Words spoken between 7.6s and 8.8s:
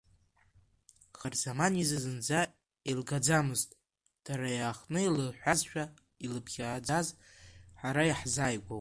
ҳара иаҳзааигәоу?